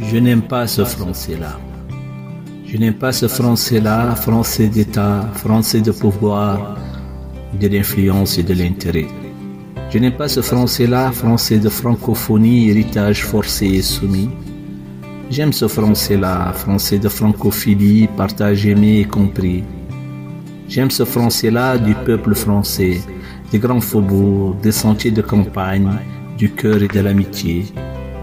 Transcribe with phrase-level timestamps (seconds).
[0.00, 1.58] Je n'aime pas ce français-là.
[2.66, 6.76] Je n'aime pas ce français-là, français d'État, français de pouvoir,
[7.58, 9.06] de l'influence et de l'intérêt.
[9.90, 14.28] Je n'aime pas ce français-là, français de francophonie, héritage forcé et soumis.
[15.30, 19.64] J'aime ce français-là, français de francophilie, partage aimé et compris.
[20.68, 23.00] J'aime ce français-là du peuple français,
[23.50, 25.88] des grands faubourgs, des sentiers de campagne,
[26.36, 27.64] du cœur et de l'amitié.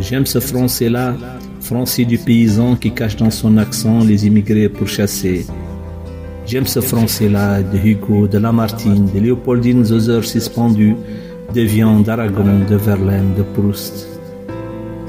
[0.00, 1.14] J'aime ce français-là,
[1.60, 5.46] français du paysan qui cache dans son accent les immigrés pourchassés.
[6.46, 10.96] J'aime ce français-là de Hugo, de Lamartine, de Léopoldine aux heures suspendues,
[11.54, 14.08] de Vian, d'Aragon, de Verlaine, de Proust.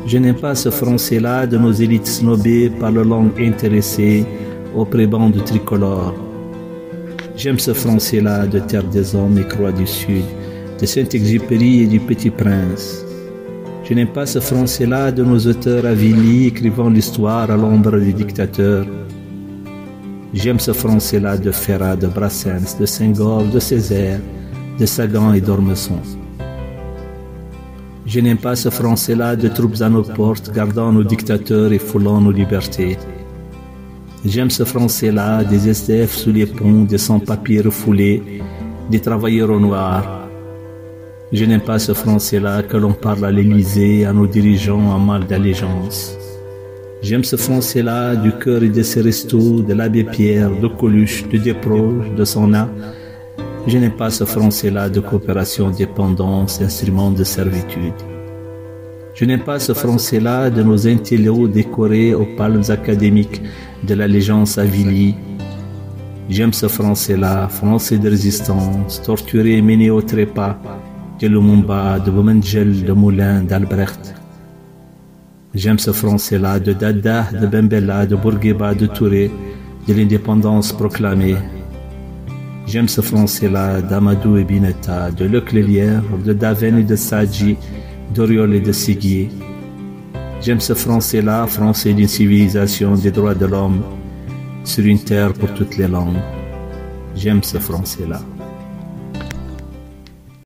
[0.06, 4.26] Je n'aime pas ce français-là de nos élites snobées par la langue intéressée
[4.76, 6.16] au préban de tricolore.
[7.38, 10.26] J'aime ce français-là de Terre des Hommes et Croix du Sud,
[10.80, 13.06] de Saint-Exupéry et du Petit Prince.
[13.90, 18.86] Je n'aime pas ce français-là de nos auteurs avilis écrivant l'histoire à l'ombre des dictateurs.
[20.32, 24.20] J'aime ce français-là de Ferrat, de Brassens, de Senghor, de Césaire,
[24.80, 26.00] de Sagan et d'Ormesson.
[28.06, 32.22] Je n'aime pas ce français-là de troupes à nos portes, gardant nos dictateurs et foulant
[32.22, 32.96] nos libertés.
[34.24, 38.22] J'aime ce français-là des SDF sous les ponts, des sans-papiers refoulés,
[38.92, 40.19] des travailleurs au noir,
[41.32, 45.28] je n'aime pas ce français-là que l'on parle à l'Élysée, à nos dirigeants en mal
[45.28, 46.18] d'allégeance.
[47.04, 51.38] J'aime ce français-là du cœur et de ses restos, de l'abbé Pierre, de Coluche, de
[51.38, 52.68] Desproges, de Sonna.
[53.68, 57.94] Je n'aime pas ce français-là de coopération, dépendance, instrument de servitude.
[59.14, 63.42] Je n'aime pas ce français-là de nos intellos décorés aux palmes académiques
[63.84, 65.14] de l'allégeance avilie.
[66.30, 70.58] J'aime ce français-là, français de résistance, torturé et mené au trépas,
[71.20, 74.16] de Lumumba, de Boumengel, de Moulin, d'Albrecht.
[75.54, 79.30] J'aime ce français-là de Dada, de Bembella, de Bourguiba, de Touré,
[79.88, 81.36] de l'indépendance proclamée.
[82.68, 87.58] J'aime ce français-là d'Amadou et Binetta, de Leclélière, de Daven et de Sadji,
[88.14, 89.28] d'Oriol et de Sigui.
[90.42, 93.82] J'aime ce français-là, français d'une civilisation des droits de l'homme,
[94.64, 96.22] sur une terre pour toutes les langues.
[97.16, 98.22] J'aime ce français-là.